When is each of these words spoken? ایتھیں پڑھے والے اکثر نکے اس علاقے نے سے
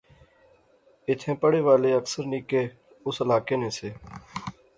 ایتھیں 1.07 1.35
پڑھے 1.41 1.59
والے 1.67 1.89
اکثر 1.99 2.23
نکے 2.31 2.63
اس 3.05 3.21
علاقے 3.21 3.55
نے 3.61 3.69
سے 3.77 3.89